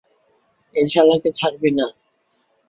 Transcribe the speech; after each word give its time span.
এই 0.75 0.85
শালাকে 0.87 1.29
ছাড়বি 1.37 1.69
না! 1.71 1.87